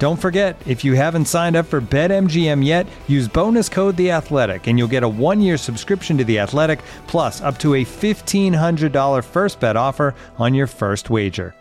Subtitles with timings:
[0.00, 4.66] Don't forget, if you haven't signed up for BetMGM yet, use bonus code The Athletic,
[4.66, 8.90] and you'll get a one-year subscription to The Athletic, plus up to a fifteen hundred
[8.92, 11.54] dollar first bet offer on your first wager.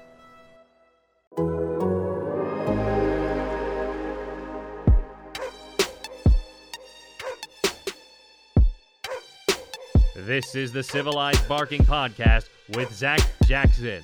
[10.15, 14.01] This is the Civilized Barking Podcast with Zac Jackson.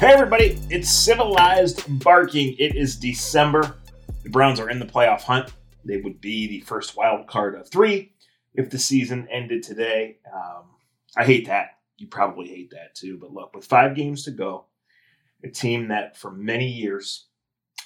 [0.00, 2.56] Hey everybody, it's civilized barking.
[2.58, 3.76] It is December.
[4.22, 5.52] The Browns are in the playoff hunt.
[5.84, 8.14] They would be the first wild card of three
[8.54, 10.16] if the season ended today.
[10.34, 10.70] Um,
[11.18, 11.80] I hate that.
[11.98, 13.18] You probably hate that too.
[13.20, 14.64] But look, with five games to go,
[15.44, 17.26] a team that for many years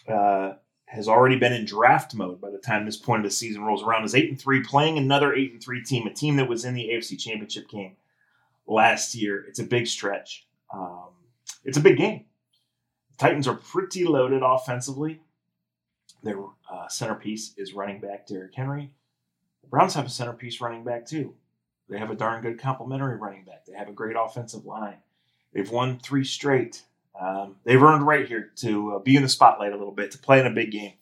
[0.08, 0.52] uh,
[0.86, 3.82] has already been in draft mode by the time this point of the season rolls
[3.82, 6.64] around is eight and three, playing another eight and three team, a team that was
[6.64, 7.96] in the AFC Championship game
[8.68, 9.44] last year.
[9.48, 10.46] It's a big stretch.
[10.72, 11.08] Um,
[11.64, 12.24] it's a big game.
[13.12, 15.20] The Titans are pretty loaded offensively.
[16.22, 16.38] Their
[16.70, 18.90] uh, centerpiece is running back Derrick Henry.
[19.62, 21.34] The Browns have a centerpiece running back too.
[21.88, 23.66] They have a darn good complementary running back.
[23.66, 24.96] They have a great offensive line.
[25.52, 26.82] They've won three straight.
[27.18, 30.18] Um, they've earned right here to uh, be in the spotlight a little bit, to
[30.18, 30.94] play in a big game,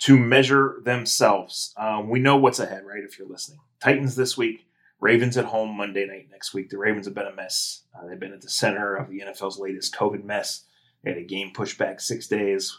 [0.00, 1.72] to measure themselves.
[1.76, 3.02] Um, we know what's ahead, right?
[3.02, 4.67] If you're listening, Titans this week
[5.00, 6.70] Ravens at home Monday night next week.
[6.70, 7.82] The Ravens have been a mess.
[7.94, 10.64] Uh, they've been at the center of the NFL's latest COVID mess.
[11.02, 12.76] They had a game pushed back six days,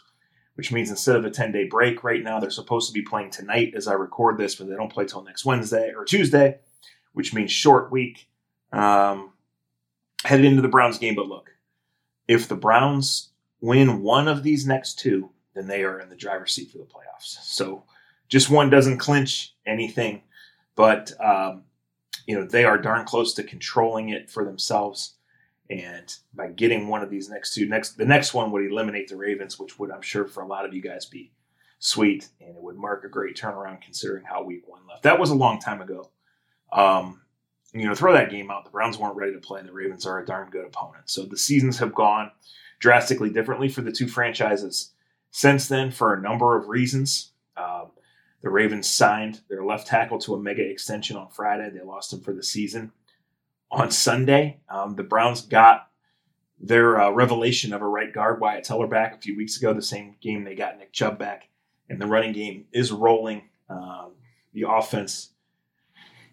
[0.54, 3.30] which means instead of a 10 day break right now, they're supposed to be playing
[3.30, 6.58] tonight as I record this, but they don't play till next Wednesday or Tuesday,
[7.14, 8.28] which means short week.
[8.72, 9.32] Um,
[10.24, 11.50] headed into the Browns game, but look,
[12.28, 13.30] if the Browns
[13.60, 16.84] win one of these next two, then they are in the driver's seat for the
[16.84, 17.38] playoffs.
[17.42, 17.84] So
[18.28, 20.22] just one doesn't clinch anything,
[20.76, 21.64] but um,
[22.30, 25.16] you know they are darn close to controlling it for themselves.
[25.68, 29.16] And by getting one of these next two next the next one would eliminate the
[29.16, 31.32] ravens which would i'm sure for a lot of you guys be
[31.80, 32.28] sweet.
[32.40, 35.02] And it would mark a great turnaround considering how week one left.
[35.02, 36.10] That was a long time ago.
[36.72, 37.22] Um,
[37.74, 38.64] you know throw that game out.
[38.64, 41.10] The browns weren't ready to play and the ravens are a darn good opponent.
[41.10, 42.30] So the seasons have gone
[42.78, 44.92] drastically differently for the two franchises
[45.32, 47.32] since then for a number of reasons.
[47.56, 47.89] Um,
[48.42, 51.70] the Ravens signed their left tackle to a mega extension on Friday.
[51.70, 52.92] They lost him for the season.
[53.70, 55.88] On Sunday, um, the Browns got
[56.58, 59.82] their uh, revelation of a right guard, Wyatt Teller, back a few weeks ago, the
[59.82, 61.48] same game they got Nick Chubb back.
[61.88, 63.42] And the running game is rolling.
[63.68, 64.12] Um,
[64.52, 65.30] the offense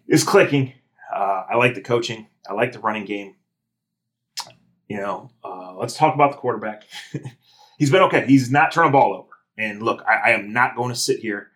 [0.06, 0.74] is clicking.
[1.14, 2.26] Uh, I like the coaching.
[2.48, 3.36] I like the running game.
[4.88, 6.84] You know, uh, let's talk about the quarterback.
[7.78, 8.24] He's been okay.
[8.26, 9.28] He's not turned a ball over.
[9.56, 11.50] And look, I, I am not going to sit here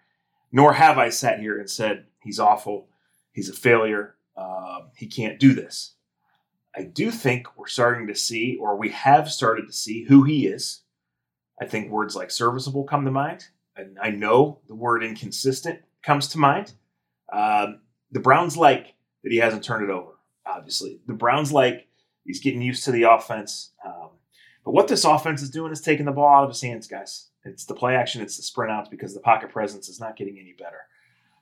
[0.52, 2.88] nor have I sat here and said he's awful,
[3.32, 5.94] he's a failure, uh, he can't do this.
[6.76, 10.46] I do think we're starting to see, or we have started to see, who he
[10.46, 10.82] is.
[11.60, 13.44] I think words like serviceable come to mind.
[13.76, 16.72] And I know the word inconsistent comes to mind.
[17.32, 17.80] Um,
[18.10, 20.12] the Browns like that he hasn't turned it over,
[20.46, 21.00] obviously.
[21.06, 21.88] The Browns like
[22.24, 23.72] he's getting used to the offense.
[23.84, 24.01] Um,
[24.64, 27.28] but what this offense is doing is taking the ball out of his hands, guys.
[27.44, 30.38] It's the play action, it's the sprint outs because the pocket presence is not getting
[30.38, 30.78] any better.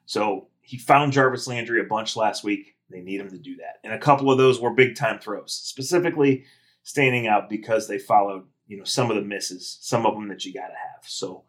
[0.06, 2.76] So he found Jarvis Landry a bunch last week.
[2.90, 3.78] They need him to do that.
[3.84, 6.44] And a couple of those were big time throws, specifically
[6.82, 10.44] standing out because they followed, you know, some of the misses, some of them that
[10.44, 11.05] you got to have.
[11.06, 11.44] So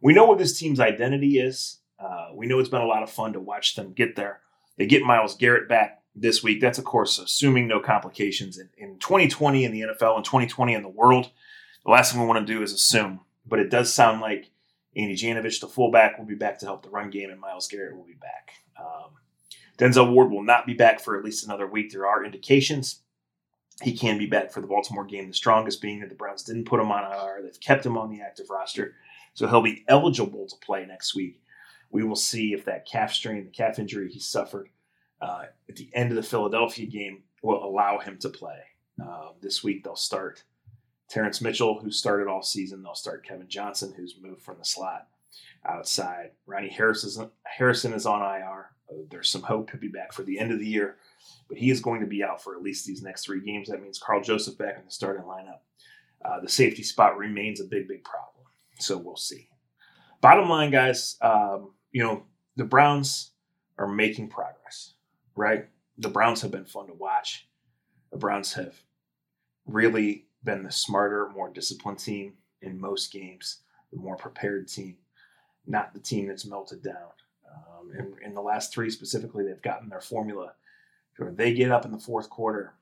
[0.00, 1.80] we know what this team's identity is.
[1.98, 4.40] Uh, we know it's been a lot of fun to watch them get there.
[4.78, 6.60] They get Myles Garrett back this week.
[6.60, 8.58] That's, of course, assuming no complications.
[8.58, 11.30] In, in 2020 in the NFL and 2020 in the world,
[11.84, 14.50] the last thing we want to do is assume but it does sound like
[14.96, 17.96] Andy Janovich, the fullback, will be back to help the run game, and Myles Garrett
[17.96, 18.52] will be back.
[18.78, 19.10] Um,
[19.78, 21.92] Denzel Ward will not be back for at least another week.
[21.92, 23.02] There are indications
[23.82, 25.28] he can be back for the Baltimore game.
[25.28, 28.10] The strongest being that the Browns didn't put him on IR; they've kept him on
[28.10, 28.94] the active roster,
[29.34, 31.42] so he'll be eligible to play next week.
[31.90, 34.70] We will see if that calf strain, the calf injury he suffered
[35.20, 38.58] uh, at the end of the Philadelphia game, will allow him to play.
[39.02, 40.42] Uh, this week they'll start
[41.08, 42.82] Terrance Mitchell, who started all season.
[42.82, 45.08] They'll start Kevin Johnson, who's moved from the slot
[45.64, 46.30] outside.
[46.46, 48.70] Ronnie Harris is, Harrison is on IR.
[48.90, 50.96] Uh, there's some hope he'll be back for the end of the year,
[51.48, 53.68] but he is going to be out for at least these next three games.
[53.68, 55.60] That means Karl Joseph back in the starting lineup.
[56.24, 58.44] Uh, the safety spot remains a big, big problem.
[58.78, 59.48] So we'll see.
[60.20, 62.24] Bottom line, guys, um, you know,
[62.56, 63.32] the Browns
[63.78, 64.94] are making progress,
[65.36, 65.68] right?
[65.98, 67.46] The Browns have been fun to watch.
[68.10, 68.74] The Browns have
[69.66, 73.60] really been the smarter, more disciplined team in most games,
[73.92, 74.96] the more prepared team,
[75.66, 77.10] not the team that's melted down.
[77.52, 80.54] Um, and in the last three specifically, they've gotten their formula.
[81.18, 82.74] If they get up in the fourth quarter,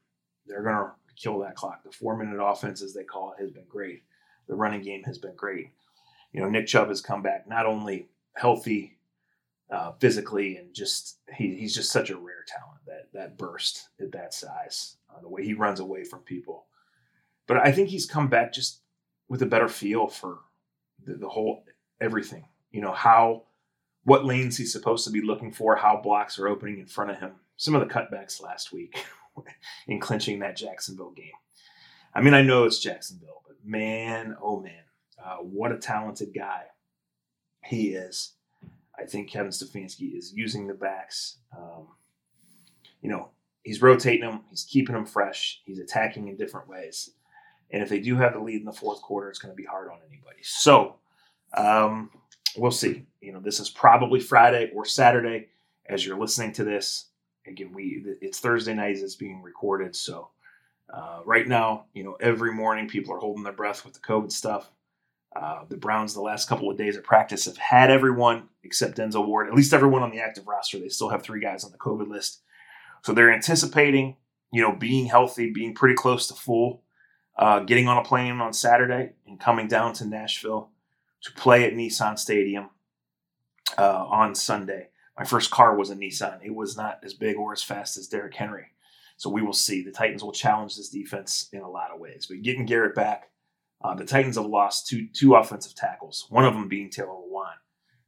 [0.46, 1.84] they're going to kill that clock.
[1.84, 4.02] The four minute offense, as they call it, has been great.
[4.48, 5.70] The running game has been great.
[6.32, 8.98] You know, Nick Chubb has come back not only healthy
[9.70, 14.12] uh, physically and just he, he's just such a rare talent that that burst at
[14.12, 16.66] that size, uh, the way he runs away from people.
[17.46, 18.80] But I think he's come back just
[19.28, 20.38] with a better feel for
[21.04, 21.64] the, the whole
[22.00, 22.46] everything.
[22.70, 23.44] You know how
[24.04, 27.18] what lanes he's supposed to be looking for, how blocks are opening in front of
[27.18, 27.32] him.
[27.56, 29.02] Some of the cutbacks last week
[29.88, 31.32] in clinching that Jacksonville game.
[32.14, 34.84] I mean, I know it's Jacksonville, but man, oh man,
[35.22, 36.64] uh, what a talented guy
[37.64, 38.34] he is.
[38.98, 41.38] I think Kevin Stefanski is using the backs.
[41.56, 41.88] Um,
[43.02, 43.30] you know,
[43.62, 47.10] he's rotating them, he's keeping them fresh, he's attacking in different ways.
[47.70, 49.64] And if they do have the lead in the fourth quarter, it's going to be
[49.64, 50.42] hard on anybody.
[50.42, 50.96] So
[51.56, 52.10] um,
[52.56, 53.06] we'll see.
[53.20, 55.48] You know, this is probably Friday or Saturday
[55.86, 57.06] as you're listening to this.
[57.46, 59.94] Again, we it's Thursday night it's being recorded.
[59.94, 60.30] So
[60.92, 64.32] uh, right now, you know, every morning people are holding their breath with the COVID
[64.32, 64.70] stuff.
[65.34, 69.26] Uh, the Browns, the last couple of days of practice, have had everyone except Denzel
[69.26, 70.78] Ward, at least everyone on the active roster.
[70.78, 72.42] They still have three guys on the COVID list.
[73.02, 74.16] So they're anticipating,
[74.52, 76.82] you know, being healthy, being pretty close to full,
[77.36, 80.70] uh, getting on a plane on Saturday and coming down to Nashville
[81.22, 82.70] to play at Nissan Stadium
[83.76, 84.88] uh, on Sunday.
[85.18, 86.44] My first car was a Nissan.
[86.44, 88.66] It was not as big or as fast as Derrick Henry.
[89.16, 89.82] So we will see.
[89.82, 92.26] The Titans will challenge this defense in a lot of ways.
[92.28, 93.30] But getting Garrett back,
[93.84, 96.26] uh, the Titans have lost two two offensive tackles.
[96.30, 97.52] One of them being Taylor Lewan,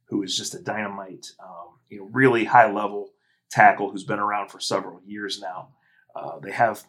[0.05, 3.11] who is just a dynamite, um, you know, really high level
[3.51, 5.69] tackle who's been around for several years now.
[6.15, 6.83] Uh, they have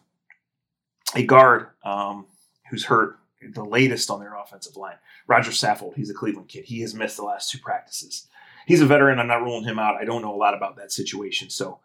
[1.15, 2.25] a guard um,
[2.71, 3.19] who's hurt,
[3.53, 4.97] the latest on their offensive line.
[5.27, 6.65] Roger Saffold, he's a Cleveland kid.
[6.65, 8.27] He has missed the last two practices.
[8.65, 9.19] He's a veteran.
[9.19, 9.95] I'm not ruling him out.
[9.95, 11.51] I don't know a lot about that situation.
[11.51, 11.79] So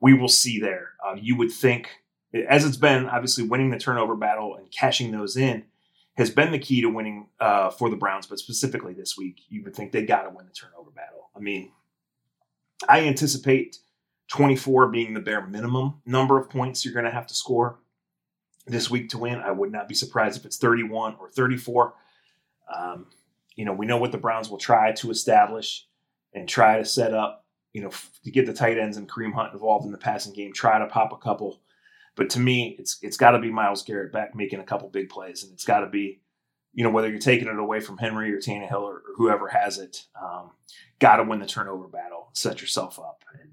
[0.00, 0.90] we will see there.
[1.06, 1.88] Uh, you would think,
[2.48, 5.64] as it's been, obviously winning the turnover battle and cashing those in
[6.18, 9.62] has been the key to winning uh, for the Browns, but specifically this week, you
[9.62, 11.30] would think they got to win the turnover battle.
[11.34, 11.70] I mean,
[12.88, 13.78] I anticipate
[14.26, 17.78] 24 being the bare minimum number of points you're going to have to score
[18.66, 19.38] this week to win.
[19.38, 21.94] I would not be surprised if it's 31 or 34.
[22.76, 23.06] Um,
[23.54, 25.86] you know, we know what the Browns will try to establish
[26.34, 27.90] and try to set up, you know,
[28.24, 30.86] to get the tight ends and Kareem Hunt involved in the passing game, try to
[30.86, 31.60] pop a couple
[32.18, 35.08] but to me, it's it's got to be Myles Garrett back making a couple big
[35.08, 36.20] plays, and it's got to be,
[36.74, 39.78] you know, whether you're taking it away from Henry or Tannehill or, or whoever has
[39.78, 40.50] it, um,
[40.98, 43.24] got to win the turnover battle, set yourself up.
[43.40, 43.50] And,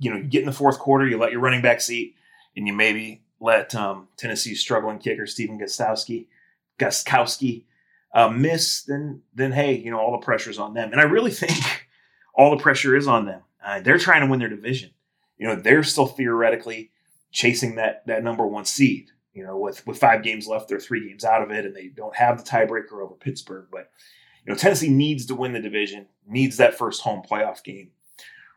[0.00, 2.16] you know, you get in the fourth quarter, you let your running back seat,
[2.56, 6.26] and you maybe let um, Tennessee's struggling kicker Stephen Gostkowski,
[6.80, 7.62] Gostkowski
[8.12, 10.90] uh, miss, then then hey, you know, all the pressure's on them.
[10.90, 11.86] And I really think
[12.34, 13.42] all the pressure is on them.
[13.64, 14.90] Uh, they're trying to win their division.
[15.38, 16.90] You know, they're still theoretically
[17.30, 19.10] chasing that that number one seed.
[19.32, 21.88] You know, with with five games left, they're three games out of it, and they
[21.88, 23.66] don't have the tiebreaker over Pittsburgh.
[23.70, 23.90] But
[24.44, 27.90] you know, Tennessee needs to win the division, needs that first home playoff game.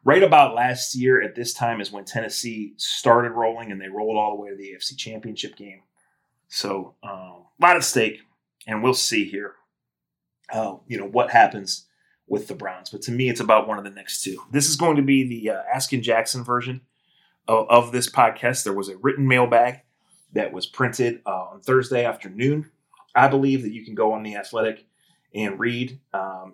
[0.05, 4.17] Right about last year at this time is when Tennessee started rolling, and they rolled
[4.17, 5.83] all the way to the AFC Championship game.
[6.47, 8.21] So um, a lot at stake,
[8.67, 9.53] and we'll see here.
[10.51, 11.87] Uh, you know what happens
[12.27, 14.41] with the Browns, but to me, it's about one of the next two.
[14.51, 16.81] This is going to be the uh, Askin Jackson version
[17.47, 18.63] of, of this podcast.
[18.63, 19.81] There was a written mailbag
[20.33, 22.71] that was printed uh, on Thursday afternoon.
[23.15, 24.85] I believe that you can go on the Athletic
[25.33, 25.99] and read.
[26.13, 26.53] Um,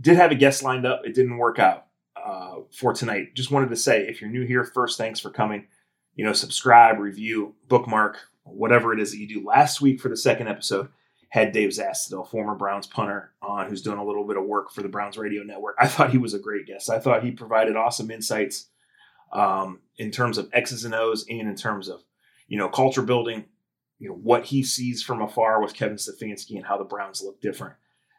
[0.00, 1.02] did have a guest lined up.
[1.04, 1.86] It didn't work out
[2.16, 3.34] uh, for tonight.
[3.34, 5.66] Just wanted to say, if you're new here, first, thanks for coming.
[6.14, 9.46] You know, subscribe, review, bookmark, whatever it is that you do.
[9.46, 10.88] Last week for the second episode,
[11.28, 14.82] had Dave Zastudil, former Browns punter, on who's doing a little bit of work for
[14.82, 15.74] the Browns Radio Network.
[15.80, 16.90] I thought he was a great guest.
[16.90, 18.66] I thought he provided awesome insights
[19.34, 22.02] um, in terms of X's and O's and in terms of,
[22.48, 23.44] you know, culture building
[23.98, 27.40] you know what he sees from afar with Kevin Stefanski and how the Browns look
[27.40, 27.74] different.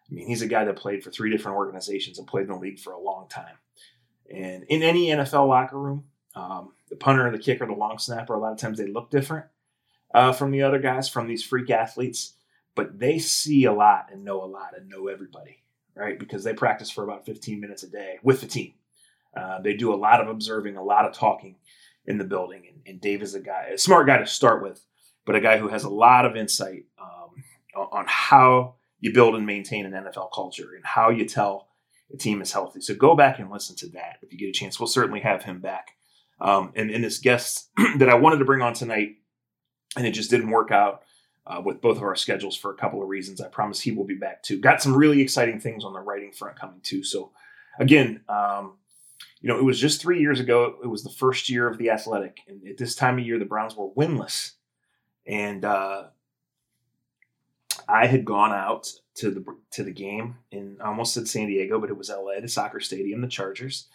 [0.09, 2.55] I mean, he's a guy that played for three different organizations and played in the
[2.55, 3.57] league for a long time.
[4.33, 6.05] And in any NFL locker room,
[6.35, 9.45] um, the punter, the kicker, the long snapper, a lot of times they look different
[10.13, 12.33] uh, from the other guys, from these freak athletes,
[12.75, 15.63] but they see a lot and know a lot and know everybody,
[15.95, 16.19] right?
[16.19, 18.73] Because they practice for about 15 minutes a day with the team.
[19.35, 21.55] Uh, they do a lot of observing, a lot of talking
[22.05, 22.63] in the building.
[22.67, 24.83] And, and Dave is a guy, a smart guy to start with,
[25.25, 29.45] but a guy who has a lot of insight um, on how you build and
[29.45, 31.67] maintain an NFL culture and how you tell
[32.13, 32.81] a team is healthy.
[32.81, 34.79] So go back and listen to that if you get a chance.
[34.79, 35.91] We'll certainly have him back.
[36.39, 39.15] Um, and, and this guest that I wanted to bring on tonight,
[39.97, 41.03] and it just didn't work out
[41.47, 43.39] uh, with both of our schedules for a couple of reasons.
[43.39, 44.59] I promise he will be back too.
[44.59, 47.03] Got some really exciting things on the writing front coming too.
[47.03, 47.31] So
[47.79, 48.73] again, um,
[49.45, 50.77] you know, it was just three years ago.
[50.83, 53.45] It was the first year of the Athletic, and at this time of year, the
[53.45, 54.53] Browns were winless.
[55.27, 56.05] And uh,
[57.87, 61.79] I had gone out to the to the game in I almost said San Diego,
[61.79, 63.85] but it was LA, the soccer stadium, the Chargers,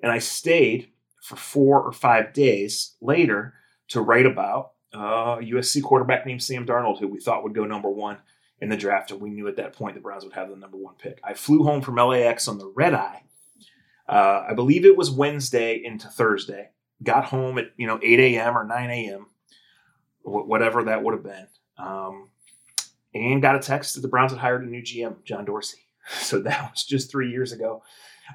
[0.00, 0.88] and I stayed
[1.20, 3.52] for four or five days later
[3.88, 7.90] to write about uh, USC quarterback named Sam Darnold, who we thought would go number
[7.90, 8.16] one
[8.58, 10.78] in the draft, and we knew at that point the Browns would have the number
[10.78, 11.20] one pick.
[11.22, 13.24] I flew home from LAX on the red eye.
[14.08, 16.70] Uh, I believe it was Wednesday into Thursday.
[17.02, 18.56] Got home at you know 8 a.m.
[18.56, 19.26] or 9 a.m.
[20.22, 21.46] whatever that would have been.
[21.76, 22.30] Um,
[23.14, 25.78] and got a text that the Browns had hired a new GM, John Dorsey.
[26.20, 27.82] So that was just three years ago.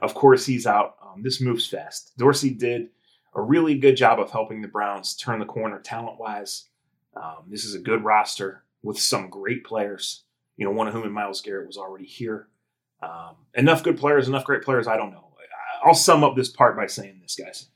[0.01, 0.95] Of course, he's out.
[1.03, 2.17] Um, this moves fast.
[2.17, 2.89] Dorsey did
[3.35, 6.67] a really good job of helping the Browns turn the corner talent wise.
[7.15, 10.23] Um, this is a good roster with some great players,
[10.57, 12.47] you know, one of whom in Myles Garrett was already here.
[13.01, 15.28] Um, enough good players, enough great players, I don't know.
[15.83, 17.67] I'll sum up this part by saying this, guys.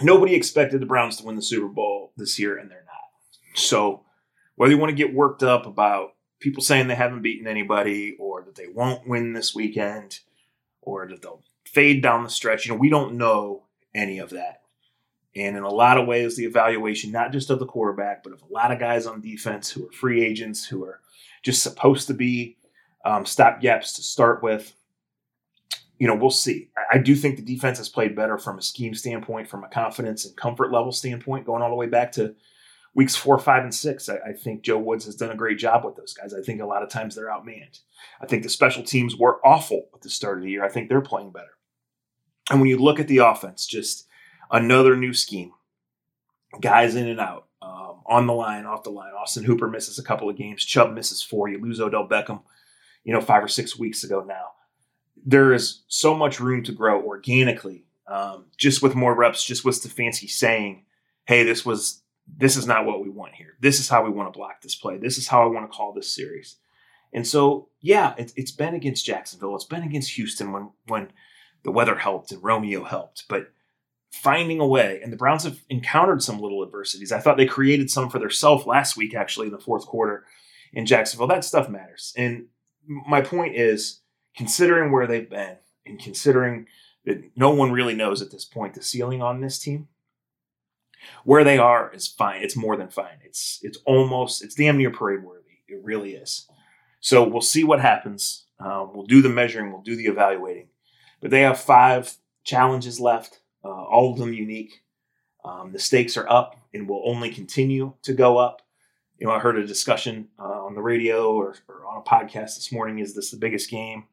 [0.00, 3.58] Nobody expected the Browns to win the Super Bowl this year, and they're not.
[3.58, 4.04] So
[4.56, 8.42] whether you want to get worked up about people saying they haven't beaten anybody or
[8.42, 10.20] that they won't win this weekend
[10.80, 14.62] or that they'll fade down the stretch, you know, we don't know any of that.
[15.36, 18.42] And in a lot of ways, the evaluation, not just of the quarterback, but of
[18.42, 21.00] a lot of guys on defense who are free agents, who are
[21.42, 22.56] just supposed to be
[23.04, 24.74] um, stopgaps to start with,
[26.00, 26.70] you know, we'll see.
[26.90, 30.24] I, do think the defense has played better from a scheme standpoint, from a confidence
[30.24, 32.34] and comfort level standpoint, going all the way back to
[32.94, 35.84] weeks four, five, and six, I, I, think Joe Woods has done a great job
[35.84, 36.32] with those guys.
[36.32, 37.80] I think a lot of times they're outmanned.
[38.20, 40.64] I think the special teams were awful at the start of the year.
[40.64, 41.58] I think they're playing better.
[42.50, 44.08] And when you look at the offense, just
[44.50, 45.52] another new scheme,
[46.62, 49.12] guys in and out, um, on the line, off the line.
[49.12, 50.64] Austin Hooper misses a couple of games.
[50.64, 51.50] Chubb misses four.
[51.50, 52.40] You lose Odell Beckham,
[53.04, 54.46] you know, five or six weeks ago now.
[55.24, 59.80] There is so much room to grow organically, um, just with more reps, just with
[59.80, 60.84] Stefanski saying,
[61.24, 63.56] hey, this was this is not what we want here.
[63.60, 64.98] This is how we want to block this play.
[64.98, 66.56] This is how I want to call this series.
[67.12, 69.56] And so, yeah, it, it's been against Jacksonville.
[69.56, 71.12] It's been against Houston when when
[71.64, 73.24] the weather helped and Romeo helped.
[73.28, 73.50] But
[74.10, 77.12] finding a way, and the Browns have encountered some little adversities.
[77.12, 80.24] I thought they created some for themselves last week, actually, in the fourth quarter
[80.72, 81.26] in Jacksonville.
[81.26, 82.12] That stuff matters.
[82.16, 82.46] And
[82.86, 84.00] my point is,
[84.36, 85.56] considering where they've been
[85.86, 86.66] and considering
[87.04, 89.88] that no one really knows at this point the ceiling on this team,
[91.24, 92.42] where they are is fine.
[92.42, 93.18] It's more than fine.
[93.24, 95.62] It's it's almost it's damn near parade worthy.
[95.68, 96.48] It really is.
[97.00, 98.46] So we'll see what happens.
[98.58, 99.72] Uh, we'll do the measuring.
[99.72, 100.68] We'll do the evaluating.
[101.20, 104.82] But they have five challenges left, uh, all of them unique.
[105.44, 108.60] Um, the stakes are up and will only continue to go up.
[109.18, 112.56] You know, I heard a discussion uh, on the radio or, or on a podcast
[112.56, 112.98] this morning.
[112.98, 114.04] Is this the biggest game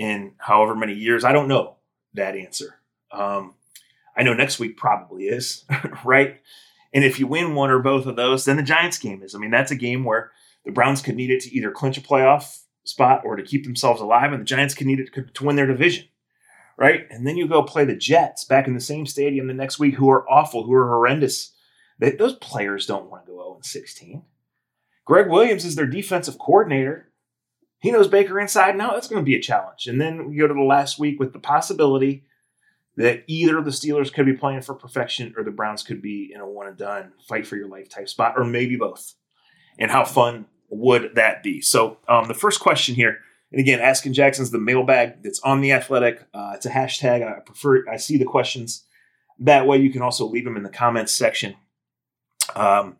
[0.00, 1.24] in however many years?
[1.24, 1.76] I don't know
[2.14, 2.80] that answer.
[3.12, 3.54] Um,
[4.16, 5.64] I know next week probably is,
[6.04, 6.40] right?
[6.92, 9.34] And if you win one or both of those, then the Giants game is.
[9.34, 10.32] I mean, that's a game where
[10.64, 14.00] the Browns could need it to either clinch a playoff spot or to keep themselves
[14.00, 16.06] alive, and the Giants could need it to win their division,
[16.78, 17.06] right?
[17.10, 19.96] And then you go play the Jets back in the same stadium the next week,
[19.96, 21.52] who are awful, who are horrendous.
[21.98, 24.22] They, those players don't want to go 0 16.
[25.04, 27.09] Gregg Williams is their defensive coordinator.
[27.80, 28.92] He knows Baker inside out.
[28.92, 29.86] That's going to be a challenge.
[29.86, 32.24] And then we go to the last week with the possibility
[32.96, 36.40] that either the Steelers could be playing for perfection or the Browns could be in
[36.40, 39.14] a one and done fight for your life type spot, or maybe both.
[39.78, 41.62] And how fun would that be?
[41.62, 43.18] So, um, the first question here,
[43.50, 46.26] and again, asking Jackson's the mailbag that's on the athletic.
[46.34, 47.26] Uh, it's a hashtag.
[47.26, 48.84] I prefer, I see the questions
[49.38, 49.78] that way.
[49.78, 51.56] You can also leave them in the comments section.
[52.54, 52.98] Um,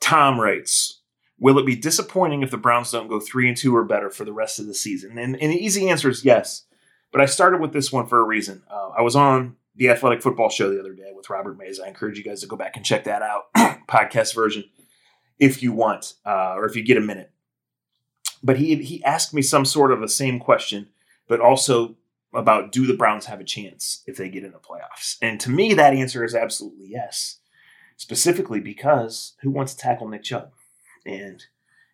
[0.00, 1.01] Tom writes,
[1.42, 4.24] Will it be disappointing if the Browns don't go three and two or better for
[4.24, 5.18] the rest of the season?
[5.18, 6.66] And, and the easy answer is yes.
[7.10, 8.62] But I started with this one for a reason.
[8.70, 11.80] Uh, I was on the Athletic Football Show the other day with Robert Mays.
[11.80, 13.52] I encourage you guys to go back and check that out,
[13.88, 14.62] podcast version.
[15.40, 17.32] if you want, uh, or if you get a minute.
[18.40, 20.90] But he he asked me some sort of the same question,
[21.26, 21.96] but also
[22.32, 25.16] about do the Browns have a chance if they get in the playoffs?
[25.20, 27.38] And to me, that answer is absolutely yes.
[27.96, 30.52] Specifically because who wants to tackle Nick Chubb?
[31.04, 31.44] And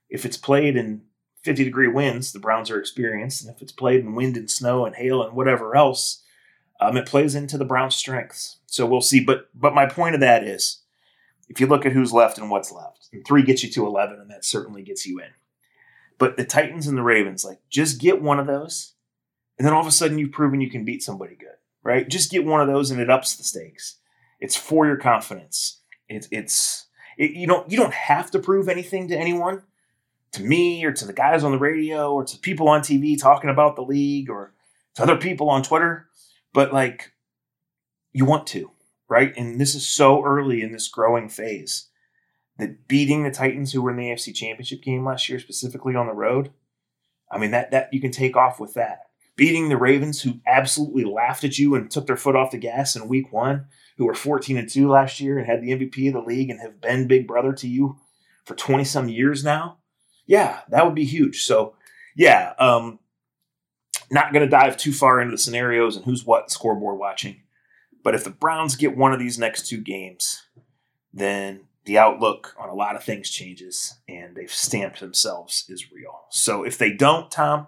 [0.09, 1.03] if it's played in
[1.43, 3.43] 50 degree winds, the Browns are experienced.
[3.43, 6.23] And if it's played in wind and snow and hail and whatever else,
[6.81, 8.59] um, it plays into the Browns' strengths.
[8.67, 9.21] So we'll see.
[9.21, 10.83] But but my point of that is,
[11.49, 14.21] if you look at who's left and what's left, and three gets you to 11,
[14.21, 15.31] and that certainly gets you in.
[16.19, 18.95] But the Titans and the Ravens, like, just get one of those,
[19.57, 22.09] and then all of a sudden you've proven you can beat somebody good, right?
[22.09, 23.97] Just get one of those, and it ups the stakes.
[24.41, 25.81] It's for your confidence.
[26.09, 26.87] It's it's
[27.19, 29.63] it, you don't you don't have to prove anything to anyone,
[30.33, 33.51] to me or to the guys on the radio or to people on TV talking
[33.51, 34.55] about the league or
[34.95, 36.09] to other people on Twitter,
[36.53, 37.13] but like
[38.13, 38.71] you want to,
[39.09, 39.37] right?
[39.37, 41.89] And this is so early in this growing phase
[42.59, 46.07] that beating the Titans who were in the AFC Championship game last year, specifically on
[46.07, 46.51] the road,
[47.31, 49.03] I mean that that you can take off with that.
[49.37, 52.97] Beating the Ravens who absolutely laughed at you and took their foot off the gas
[52.97, 53.67] in week one,
[53.99, 56.61] who were 14 and 2 last year and had the MVP of the league and
[56.61, 57.99] have been big brother to you
[58.45, 59.78] for 20 some years now.
[60.26, 61.43] Yeah, that would be huge.
[61.43, 61.75] So
[62.17, 63.00] yeah, um,
[64.11, 67.43] not going to dive too far into the scenarios and who's what scoreboard watching.
[68.02, 70.45] But if the Browns get one of these next two games,
[71.12, 76.21] then the outlook on a lot of things changes and they've stamped themselves as real.
[76.31, 77.67] So if they don't, Tom,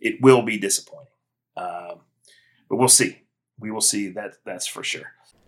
[0.00, 1.08] it will be disappointing.
[1.56, 2.00] Um,
[2.68, 3.22] but we'll see.
[3.58, 4.34] We will see that.
[4.44, 5.12] That's for sure.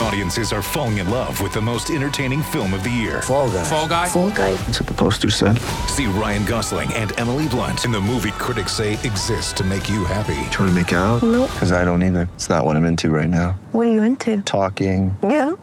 [0.00, 3.22] Audiences are falling in love with the most entertaining film of the year.
[3.22, 3.64] Fall guy.
[3.64, 4.08] Fall Guy.
[4.08, 4.52] Fall guy.
[4.54, 5.58] That's what the poster said.
[5.88, 10.04] See Ryan Gosling and Emily Blunt in the movie critics say exists to make you
[10.04, 10.34] happy.
[10.50, 11.22] Trying to make it out?
[11.22, 11.50] Nope.
[11.52, 12.28] Because I don't either.
[12.34, 13.52] It's not what I'm into right now.
[13.72, 14.42] What are you into?
[14.42, 15.16] Talking.
[15.22, 15.54] Yeah.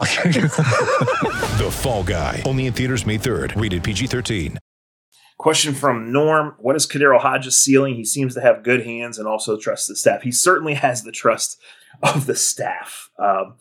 [1.58, 2.42] The Fall Guy.
[2.46, 3.60] Only in theaters May 3rd.
[3.60, 4.56] Rated PG-13.
[5.36, 7.94] Question from Norm: What is KhaDarel Hodges' ceiling?
[7.94, 10.22] He seems to have good hands and also trusts the staff.
[10.22, 11.60] He certainly has the trust
[12.02, 13.10] of the staff.
[13.18, 13.56] Um,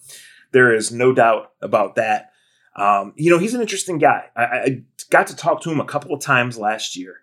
[0.52, 2.32] there is no doubt about that.
[2.76, 4.26] Um, you know, he's an interesting guy.
[4.36, 7.18] I, I got to talk to him a couple of times last year,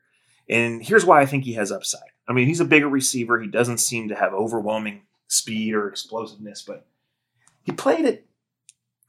[0.49, 2.11] and here's why I think he has upside.
[2.29, 3.41] I mean, he's a bigger receiver.
[3.41, 6.87] He doesn't seem to have overwhelming speed or explosiveness, but
[7.63, 8.25] he played at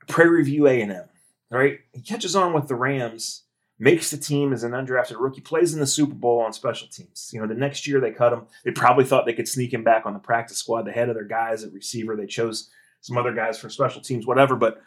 [0.08, 1.06] Prairie View A&M.
[1.52, 3.44] Right, he catches on with the Rams
[3.80, 7.32] makes the team as an undrafted rookie, plays in the Super Bowl on special teams.
[7.34, 8.46] You know, the next year they cut him.
[8.66, 10.84] They probably thought they could sneak him back on the practice squad.
[10.84, 12.16] They had other guys at receiver.
[12.16, 12.70] They chose
[13.02, 14.56] some other guys for special teams, whatever.
[14.56, 14.82] But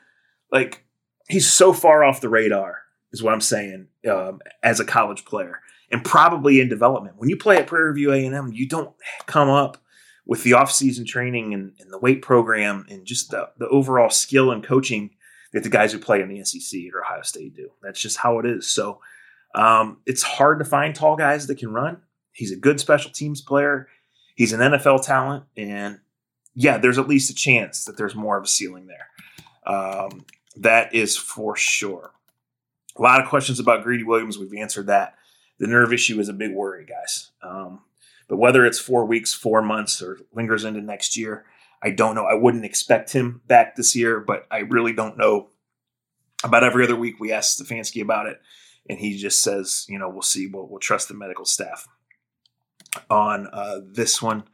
[0.50, 0.84] like,
[1.28, 2.78] he's so far off the radar,
[3.12, 7.16] is what I'm saying, um, as a college player, and probably in development.
[7.18, 8.94] When you play at Prairie View A&M, you don't
[9.26, 9.78] come up
[10.26, 14.52] with the offseason training and, and the weight program and just the, the overall skill
[14.52, 15.10] and coaching
[15.52, 17.70] that the guys who play in the SEC or Ohio State do.
[17.82, 18.68] That's just how it is.
[18.68, 19.00] So
[19.54, 22.00] um, it's hard to find tall guys that can run.
[22.32, 23.88] He's a good special teams player.
[24.34, 26.00] He's an NFL talent, and
[26.54, 29.08] yeah, there's at least a chance that there's more of a ceiling there.
[29.66, 30.24] Um,
[30.56, 32.12] that is for sure.
[32.96, 34.38] A lot of questions about Greedy Williams.
[34.38, 35.14] We've answered that.
[35.58, 37.30] The nerve issue is a big worry, guys.
[37.42, 37.80] Um,
[38.28, 41.44] but whether it's four weeks, four months, or lingers into next year,
[41.82, 42.24] I don't know.
[42.24, 45.48] I wouldn't expect him back this year, but I really don't know.
[46.44, 48.40] About every other week, we ask Stefanski about it,
[48.88, 50.48] and he just says, you know, we'll see.
[50.48, 51.86] We'll, we'll trust the medical staff
[53.08, 54.44] on uh, this one.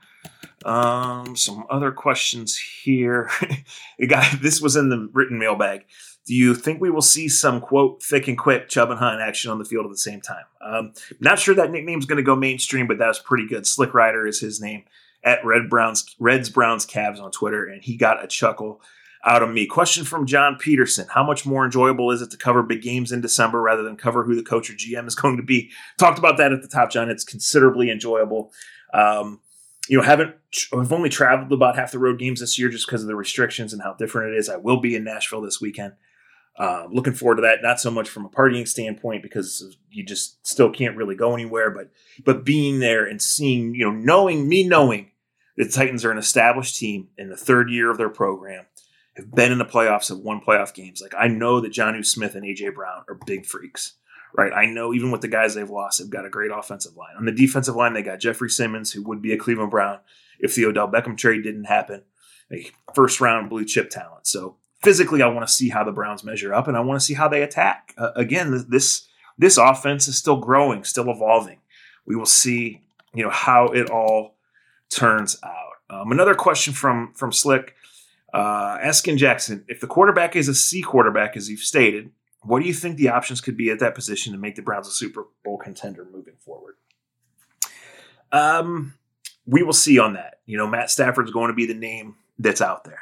[0.65, 3.31] Um, some other questions here.
[4.09, 5.85] got this was in the written mailbag.
[6.27, 9.51] Do you think we will see some quote thick and quick Chubb and Hunt action
[9.51, 10.45] on the field at the same time?
[10.61, 13.67] Um, not sure that nickname's going to go mainstream, but that was pretty good.
[13.67, 14.85] Slick Rider is his name
[15.25, 18.83] at Red Browns Reds Browns Cavs on Twitter, and he got a chuckle
[19.25, 19.67] out of me.
[19.67, 23.21] Question from John Peterson: How much more enjoyable is it to cover big games in
[23.21, 25.71] December rather than cover who the coach or GM is going to be?
[25.99, 27.09] Talked about that at the top, John.
[27.09, 28.53] It's considerably enjoyable.
[28.93, 29.41] Um,
[29.89, 30.35] you know, haven't
[30.73, 33.73] I've only traveled about half the road games this year just because of the restrictions
[33.73, 34.49] and how different it is.
[34.49, 35.95] I will be in Nashville this weekend.
[36.59, 37.63] Uh, looking forward to that.
[37.63, 41.71] Not so much from a partying standpoint because you just still can't really go anywhere,
[41.71, 41.91] but
[42.25, 45.13] but being there and seeing, you know, knowing me knowing
[45.57, 48.67] the Titans are an established team in the third year of their program,
[49.17, 51.01] have been in the playoffs, have won playoff games.
[51.01, 53.95] Like I know that Jonnu Smith and AJ Brown are big freaks,
[54.37, 54.53] right?
[54.53, 57.17] I know even with the guys they've lost, they've got a great offensive line.
[57.17, 59.99] On the defensive line, they got Jeffery Simmons, who would be a Cleveland Brown
[60.39, 62.03] if the Odell Beckham trade didn't happen.
[62.53, 64.27] A first round blue chip talent.
[64.27, 67.05] So physically, I want to see how the Browns measure up, and I want to
[67.05, 67.95] see how they attack.
[67.99, 71.59] Uh, again, this this offense is still growing, still evolving.
[72.07, 72.83] We will see,
[73.15, 74.37] you know, how it all
[74.91, 75.55] turns out.
[75.91, 77.75] Um, another question from from Slick,
[78.33, 82.11] uh, asking Jackson if the quarterback is a C quarterback, as you've stated.
[82.49, 84.89] What do you think the options could be at that position to make the Browns
[84.89, 86.77] a Super Bowl contender moving forward?
[88.33, 88.95] Um,
[89.47, 90.41] we will see on that.
[90.47, 93.01] You know, Matt Stafford's going to be the name that's out there.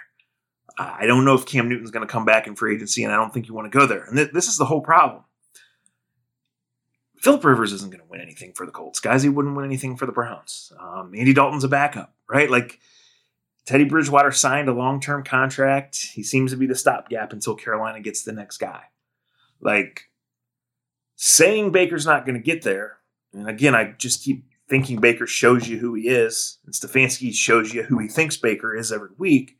[0.78, 3.16] I don't know if Cam Newton's going to come back in free agency, and I
[3.16, 4.04] don't think you want to go there.
[4.04, 5.24] And th- this is the whole problem.
[7.18, 9.00] Philip Rivers isn't going to win anything for the Colts.
[9.00, 10.72] Guys, he wouldn't win anything for the Browns.
[10.78, 12.50] Um, Andy Dalton's a backup, right?
[12.50, 12.78] Like
[13.64, 15.96] Teddy Bridgewater signed a long term contract.
[16.14, 18.82] He seems to be the stopgap until Carolina gets the next guy.
[19.60, 20.10] Like
[21.16, 22.98] saying Baker's not going to get there,
[23.32, 27.72] and again, I just keep thinking Baker shows you who he is, and Stefanski shows
[27.72, 29.56] you who he thinks Baker is every week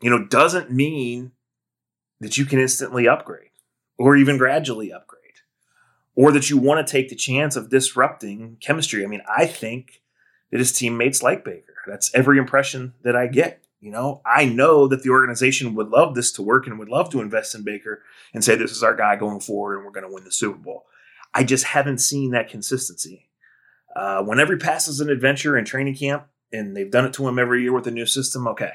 [0.00, 1.32] you know, doesn't mean
[2.20, 3.50] that you can instantly upgrade
[3.98, 5.20] or even gradually upgrade
[6.14, 9.04] or that you want to take the chance of disrupting chemistry.
[9.04, 10.02] I mean, I think
[10.50, 11.74] that his teammates like Baker.
[11.86, 13.62] That's every impression that I get.
[13.84, 17.10] You know, I know that the organization would love this to work and would love
[17.10, 20.06] to invest in Baker and say this is our guy going forward and we're going
[20.06, 20.86] to win the Super Bowl.
[21.34, 23.28] I just haven't seen that consistency.
[23.94, 27.38] Uh, whenever he passes an adventure in training camp, and they've done it to him
[27.38, 28.72] every year with a new system, okay.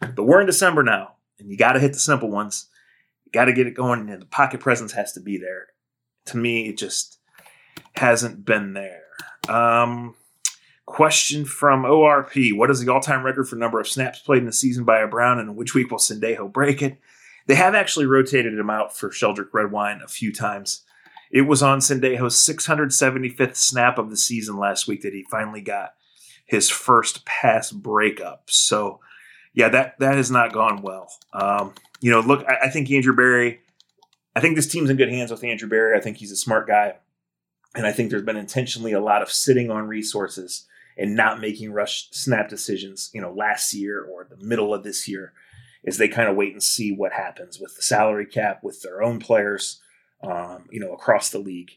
[0.00, 2.66] But we're in December now, and you got to hit the simple ones.
[3.26, 5.68] You got to get it going, and the pocket presence has to be there.
[6.26, 7.20] To me, it just
[7.94, 9.02] hasn't been there.
[9.48, 10.16] Um,
[10.88, 14.52] question from ORP: What is the all-time record for number of snaps played in a
[14.52, 16.98] season by a Brown, and which week will Sendejo break it?
[17.46, 20.84] They have actually rotated him out for Sheldrick Redwine a few times.
[21.30, 25.94] It was on Sendejo's 675th snap of the season last week that he finally got
[26.46, 28.44] his first pass breakup.
[28.46, 29.00] So
[29.54, 31.10] yeah, that that has not gone well.
[31.32, 33.60] Um, you know, look, I, I, think Andrew Berry,
[34.36, 35.96] I think this team's in good hands with Andrew Berry.
[35.96, 36.94] I think he's a smart guy,
[37.74, 40.66] and I think there's been intentionally a lot of sitting on resources
[40.98, 43.10] and not making rush snap decisions.
[43.14, 45.32] You know, last year or the middle of this year,
[45.86, 49.02] as they kind of wait and see what happens with the salary cap, with their
[49.02, 49.80] own players,
[50.22, 51.70] um, you know, across the league.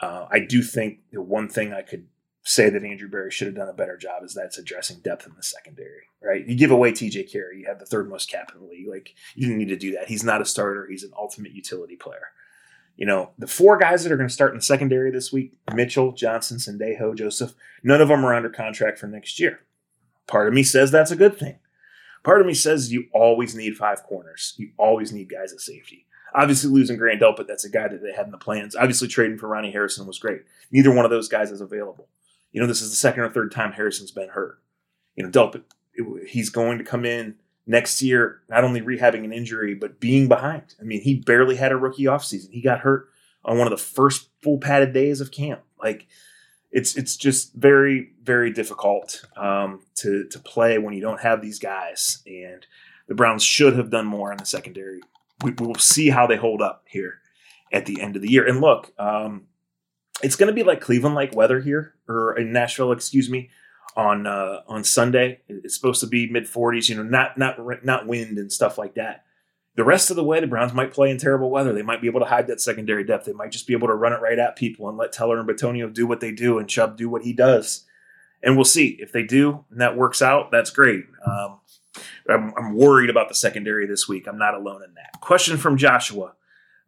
[0.00, 2.06] Uh, I do think the one thing I could
[2.44, 5.34] say that Andrew Berry should have done a better job is that's addressing depth in
[5.36, 6.46] the secondary, right?
[6.46, 8.88] You give away TJ Carrie, you have the third most cap in the league.
[8.88, 10.08] Like you didn't need to do that.
[10.08, 10.88] He's not a starter.
[10.90, 12.28] He's an ultimate utility player.
[13.02, 15.54] You know, the four guys that are going to start in the secondary this week,
[15.74, 19.58] Mitchell, Johnson, Sendejo, Joseph, none of them are under contract for next year.
[20.28, 21.58] Part of me says that's a good thing.
[22.22, 24.54] Part of me says you always need five corners.
[24.56, 26.06] You always need guys at safety.
[26.32, 28.76] Obviously, losing Grant Delpit, that's a guy that they had in the plans.
[28.76, 30.42] Obviously, trading for Ronnie Harrison was great.
[30.70, 32.06] Neither one of those guys is available.
[32.52, 34.62] You know, this is the second or third time Harrison's been hurt.
[35.16, 35.64] You know, Delpit,
[36.28, 37.34] he's going to come in
[37.66, 40.74] next year, not only rehabbing an injury, but being behind.
[40.80, 42.50] I mean, he barely had a rookie offseason.
[42.50, 43.08] He got hurt
[43.44, 45.62] on one of the first full padded days of camp.
[45.80, 46.06] Like,
[46.70, 51.58] it's it's just very very difficult um, to to play when you don't have these
[51.58, 52.22] guys.
[52.26, 52.66] And
[53.06, 55.00] the Browns should have done more in the secondary.
[55.42, 57.20] We, will see how they hold up here
[57.72, 58.46] at the end of the year.
[58.46, 59.48] And look, um,
[60.22, 63.50] it's going to be like Cleveland like weather here, or in Nashville, excuse me,
[63.96, 65.40] on uh, on Sunday.
[65.48, 68.94] It's supposed to be mid 40s, you know, not not not wind and stuff like
[68.94, 69.24] that.
[69.74, 71.72] The rest of the way, the Browns might play in terrible weather.
[71.72, 73.24] They might be able to hide that secondary depth.
[73.24, 75.48] They might just be able to run it right at people and let Teller and
[75.48, 77.86] Bitonio do what they do and Chubb do what he does.
[78.42, 80.50] And we'll see if they do and that works out.
[80.50, 81.04] That's great.
[81.24, 81.60] Um,
[82.28, 84.26] I'm, I'm, worried about the secondary this week.
[84.26, 85.20] I'm not alone in that.
[85.20, 86.34] Question from Joshua.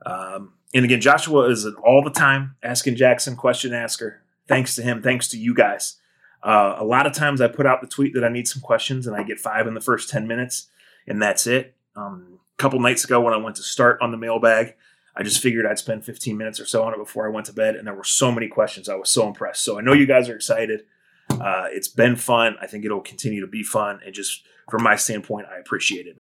[0.04, 4.22] Um, and again, Joshua is all the time asking Jackson question asker.
[4.48, 5.02] Thanks to him.
[5.02, 5.96] Thanks to you guys.
[6.44, 9.06] Uh, a lot of times I put out the tweet that I need some questions
[9.06, 10.68] and I get five in the first 10 minutes
[11.06, 11.74] and that's it.
[11.96, 14.74] Um, a couple nights ago when I went to start on the mailbag,
[15.16, 17.52] I just figured I'd spend 15 minutes or so on it before I went to
[17.52, 17.76] bed.
[17.76, 18.88] And there were so many questions.
[18.88, 19.64] I was so impressed.
[19.64, 20.82] So I know you guys are excited.
[21.30, 22.56] Uh, it's been fun.
[22.60, 24.00] I think it'll continue to be fun.
[24.04, 26.18] And just from my standpoint, I appreciate it.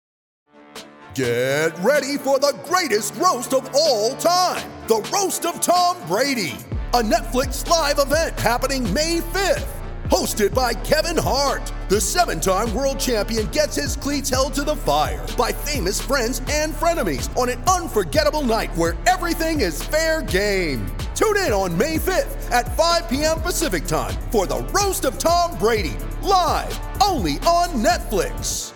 [1.15, 6.53] Get ready for the greatest roast of all time the Roast of Tom Brady,
[6.93, 9.80] a Netflix live event happening May 5th.
[10.11, 11.71] Hosted by Kevin Hart.
[11.87, 16.41] The seven time world champion gets his cleats held to the fire by famous friends
[16.49, 20.85] and frenemies on an unforgettable night where everything is fair game.
[21.15, 23.39] Tune in on May 5th at 5 p.m.
[23.39, 28.73] Pacific time for the Roast of Tom Brady, live only on Netflix.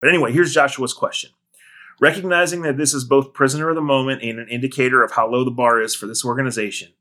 [0.00, 1.30] But anyway, here's Joshua's question.
[2.00, 5.44] Recognizing that this is both prisoner of the moment and an indicator of how low
[5.44, 6.92] the bar is for this organization,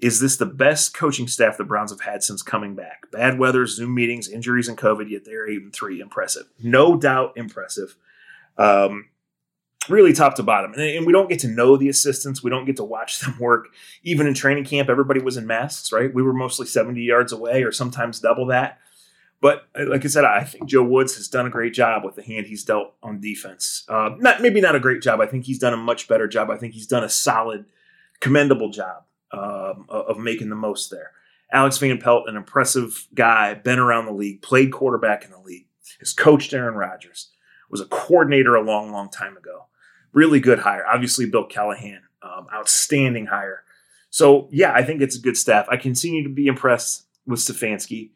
[0.00, 3.10] is this the best coaching staff the Browns have had since coming back?
[3.10, 6.00] Bad weather, Zoom meetings, injuries, and COVID, yet they're 8 and 3.
[6.00, 6.44] Impressive.
[6.62, 7.96] No doubt impressive.
[8.56, 9.08] Um,
[9.88, 10.72] really top to bottom.
[10.74, 12.42] And, and we don't get to know the assistants.
[12.42, 13.68] We don't get to watch them work.
[14.04, 16.14] Even in training camp, everybody was in masks, right?
[16.14, 18.78] We were mostly 70 yards away or sometimes double that.
[19.40, 22.14] But uh, like I said, I think Joe Woods has done a great job with
[22.14, 23.84] the hand he's dealt on defense.
[23.88, 25.20] Uh, not maybe not a great job.
[25.20, 26.50] I think he's done a much better job.
[26.50, 27.64] I think he's done a solid,
[28.20, 31.12] commendable job um, of making the most there.
[31.52, 35.66] Alex Van Pelt, an impressive guy, been around the league, played quarterback in the league,
[35.98, 37.30] has coached Aaron Rodgers,
[37.70, 39.66] was a coordinator a long, long time ago.
[40.12, 40.84] Really good hire.
[40.86, 43.64] Obviously, Bill Callahan, um, outstanding hire.
[44.10, 45.66] So yeah, I think it's a good staff.
[45.70, 48.10] I continue to be impressed with Stefanski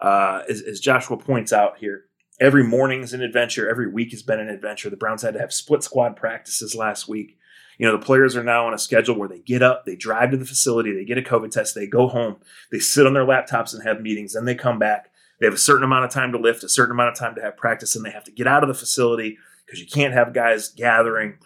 [0.00, 2.04] uh, as, as Joshua points out here,
[2.40, 3.68] every morning is an adventure.
[3.68, 4.90] Every week has been an adventure.
[4.90, 7.37] The Browns had to have split squad practices last week.
[7.78, 10.32] You know, the players are now on a schedule where they get up, they drive
[10.32, 12.36] to the facility, they get a COVID test, they go home,
[12.70, 15.10] they sit on their laptops and have meetings, then they come back.
[15.40, 17.40] They have a certain amount of time to lift, a certain amount of time to
[17.40, 20.34] have practice, and they have to get out of the facility because you can't have
[20.34, 21.38] guys gathering.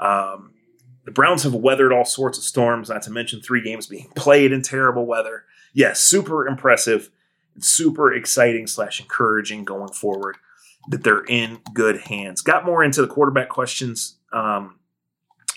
[0.00, 0.54] Um,
[1.04, 4.50] the Browns have weathered all sorts of storms, not to mention three games being played
[4.50, 5.44] in terrible weather.
[5.72, 7.10] Yes, super impressive
[7.60, 10.36] super exciting slash encouraging going forward
[10.88, 12.40] that they're in good hands.
[12.40, 14.78] Got more into the quarterback questions um,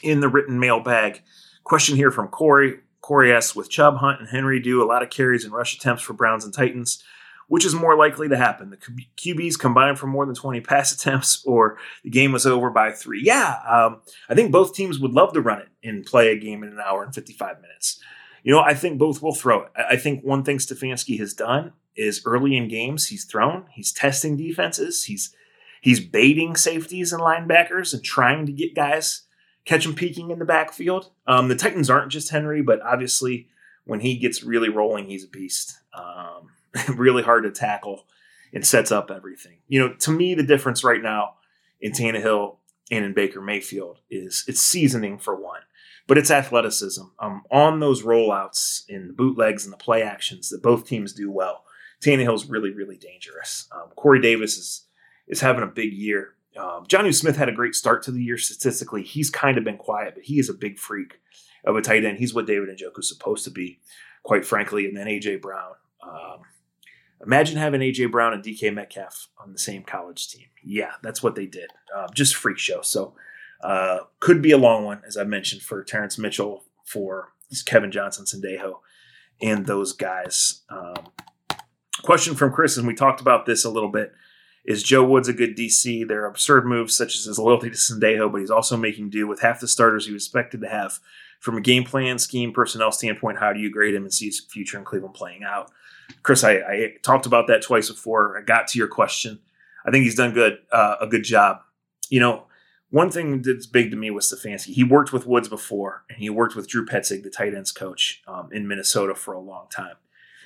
[0.03, 1.21] in the written mailbag.
[1.63, 2.79] Question here from Corey.
[3.01, 6.03] Corey asks, with Chubb, Hunt, and Henry do a lot of carries and rush attempts
[6.03, 7.03] for Browns and Titans,
[7.47, 8.69] which is more likely to happen?
[8.69, 12.91] The QBs combined for more than 20 pass attempts, or the game was over by
[12.91, 13.21] three?
[13.23, 16.63] Yeah, um, I think both teams would love to run it and play a game
[16.63, 17.99] in an hour and 55 minutes.
[18.43, 19.71] You know, I think both will throw it.
[19.77, 24.37] I think one thing Stefanski has done is early in games he's thrown, he's testing
[24.37, 25.35] defenses, he's
[25.81, 29.23] he's baiting safeties and linebackers and trying to get guys
[29.65, 31.11] catch him peeking in the backfield.
[31.27, 33.47] Um, the Titans aren't just Henry, but obviously
[33.85, 35.79] when he gets really rolling, he's a beast.
[35.93, 36.49] Um,
[36.95, 38.05] really hard to tackle
[38.53, 39.57] and sets up everything.
[39.67, 41.35] You know, to me, the difference right now
[41.79, 42.57] in Tannehill
[42.89, 45.61] and in Baker Mayfield is it's seasoning for one
[46.11, 47.03] but it's athleticism.
[47.19, 51.31] Um, on those rollouts in the bootlegs and the play actions that both teams do
[51.31, 51.63] well,
[52.01, 53.69] Tannehill's really, really dangerous.
[53.71, 54.87] Um, Corey Davis is
[55.27, 56.33] is having a big year.
[56.57, 59.03] Um, Smith had a great start to the year statistically.
[59.03, 61.19] He's kind of been quiet, but he is a big freak
[61.65, 62.17] of a tight end.
[62.17, 63.79] He's what David and Njoku's supposed to be,
[64.23, 64.85] quite frankly.
[64.85, 65.73] And then AJ Brown.
[66.03, 66.41] Um,
[67.25, 70.47] imagine having AJ Brown and DK Metcalf on the same college team.
[70.63, 71.69] Yeah, that's what they did.
[71.95, 72.81] Um, just freak show.
[72.81, 73.15] So
[73.63, 77.29] uh, could be a long one, as I mentioned, for Terrance Mitchell, for
[77.65, 78.79] Kevin Johnson, Sendejo,
[79.41, 80.61] and those guys.
[80.69, 81.07] Um,
[82.03, 84.13] question from Chris, and we talked about this a little bit.
[84.63, 86.07] Is Joe Woods a good DC?
[86.07, 89.27] There are absurd moves such as his loyalty to Sendejo, but he's also making do
[89.27, 90.99] with half the starters he was expected to have.
[91.39, 94.39] From a game plan, scheme, personnel standpoint, how do you grade him and see his
[94.39, 95.71] future in Cleveland playing out?
[96.21, 98.37] Chris, I, I talked about that twice before.
[98.37, 99.39] I got to your question.
[99.83, 101.61] I think he's done good, uh, a good job.
[102.09, 102.43] You know,
[102.91, 104.73] one thing that's big to me was Stefanski.
[104.73, 108.21] He worked with Woods before, and he worked with Drew Petzing, the tight ends coach
[108.27, 109.95] um, in Minnesota for a long time.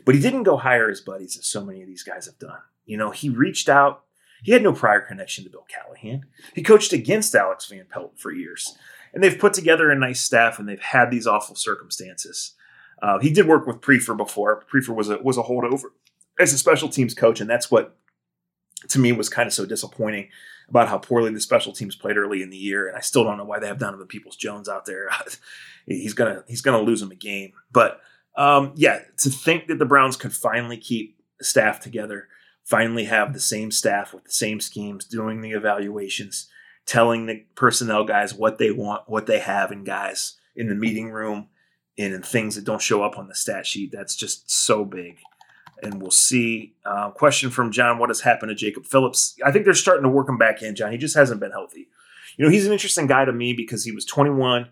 [0.05, 2.59] But he didn't go hire his buddies, as so many of these guys have done.
[2.85, 4.03] You know, he reached out.
[4.45, 6.27] He had no prior connection to Bill Callahan.
[6.53, 8.77] He coached against Alex Van Pelt for years.
[9.11, 12.53] And they've put together a nice staff, and they've had these awful circumstances.
[13.01, 14.63] Uh, he did work with Priefer before.
[14.71, 15.85] Priefer was a was a holdover
[16.39, 17.97] as a special teams coach, and that's what
[18.89, 20.29] to me was kind of so disappointing
[20.69, 23.37] about how poorly the special teams played early in the year, and I still don't
[23.37, 25.09] know why they have Donovan Peoples Jones out there.
[25.87, 27.99] he's gonna he's gonna lose them a game, but
[28.37, 32.27] um, yeah, to think that the Browns could finally keep staff together,
[32.65, 36.49] finally have the same staff with the same schemes, doing the evaluations,
[36.85, 41.11] telling the personnel guys what they want, what they have, and guys in the meeting
[41.11, 41.47] room,
[41.97, 43.91] and in things that don't show up on the stat sheet.
[43.93, 45.17] That's just so big
[45.81, 46.73] and we'll see.
[46.85, 49.35] Uh, question from John: What has happened to Jacob Phillips?
[49.45, 50.75] I think they're starting to work him back in.
[50.75, 51.87] John, he just hasn't been healthy.
[52.37, 54.63] You know, he's an interesting guy to me because he was 21.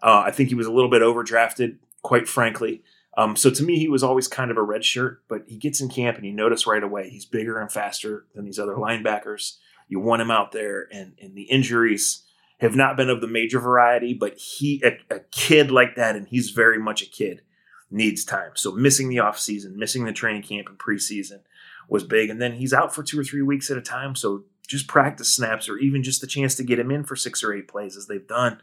[0.00, 2.82] Uh, I think he was a little bit overdrafted, quite frankly.
[3.18, 5.80] Um, so to me, he was always kind of a red shirt, but he gets
[5.80, 9.56] in camp and you notice right away he's bigger and faster than these other linebackers.
[9.88, 12.22] You want him out there, and, and the injuries
[12.60, 16.28] have not been of the major variety, but he, a, a kid like that, and
[16.28, 17.42] he's very much a kid
[17.90, 18.52] needs time.
[18.54, 21.40] So missing the offseason, missing the training camp and preseason
[21.88, 22.30] was big.
[22.30, 24.14] And then he's out for two or three weeks at a time.
[24.14, 27.42] So just practice snaps or even just the chance to get him in for six
[27.42, 28.60] or eight plays as they've done.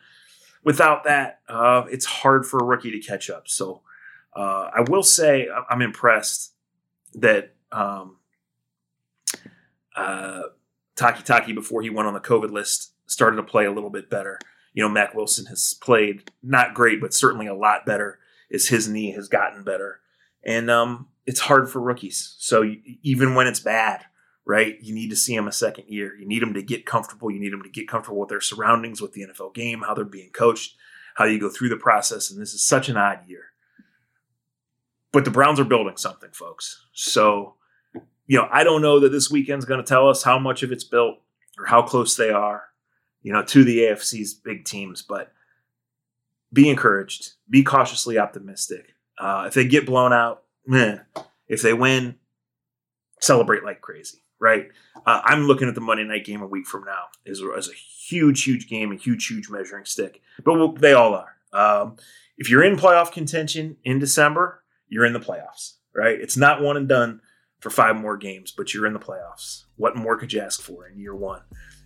[0.64, 3.50] Without that, uh, it's hard for a rookie to catch up.
[3.50, 3.82] So
[4.36, 6.54] uh, I will say I'm impressed
[7.14, 8.18] that um,
[9.96, 10.44] uh,
[10.96, 14.40] Takitaki, before he went on the COVID list, started to play a little bit better.
[14.74, 18.20] You know, Mack Wilson has played not great, but certainly a lot better
[18.54, 20.02] as his knee has gotten better.
[20.44, 22.36] And um, it's hard for rookies.
[22.40, 22.64] So
[23.02, 24.06] even when it's bad,
[24.46, 26.14] right, you need to see him a second year.
[26.16, 27.32] You need them to get comfortable.
[27.32, 30.06] You need them to get comfortable with their surroundings, with the NFL game, how they're
[30.06, 30.76] being coached,
[31.16, 32.30] how you go through the process.
[32.30, 33.52] And this is such an odd year.
[35.16, 36.84] But the Browns are building something, folks.
[36.92, 37.56] So,
[38.28, 40.74] you know, I don't know that this weekend's going to tell us how much of
[40.74, 41.20] it's built
[41.58, 42.64] or how close they are,
[43.22, 45.02] you know, to the AFC's big teams.
[45.02, 45.32] But
[46.52, 48.94] be encouraged, be cautiously optimistic.
[49.18, 50.98] Uh, if they get blown out, meh.
[51.48, 52.16] If they win,
[53.22, 54.68] celebrate like crazy, right?
[55.06, 57.74] Uh, I'm looking at the Monday night game a week from now as, as a
[57.74, 60.22] huge, huge game, a huge, huge measuring stick.
[60.44, 61.38] But we'll, they all are.
[61.54, 61.96] Um,
[62.38, 66.20] if you're in playoff contention in December, you're in the playoffs, right?
[66.20, 67.22] It's not one and done
[67.60, 69.64] for five more games, but you're in the playoffs.
[69.76, 71.42] What more could you ask for in year one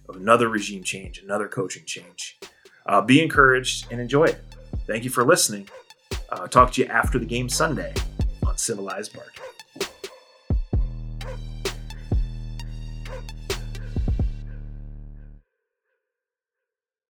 [0.08, 2.40] of another regime change, another coaching change?
[2.86, 4.42] Uh, be encouraged and enjoy it.
[4.88, 5.70] Thank you for listening.
[6.30, 7.94] Uh, talk to you after the game Sunday
[8.46, 9.44] on Civilized Barking.